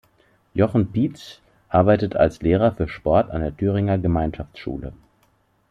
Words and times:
Jochen 0.55 0.91
Pietzsch 0.91 1.41
arbeitet 1.69 2.15
als 2.15 2.41
Lehrer 2.41 2.71
für 2.71 2.87
Sport 2.87 3.29
an 3.29 3.43
einer 3.43 3.55
Thüringer 3.55 3.99
Gemeinschaftsschule. 3.99 4.93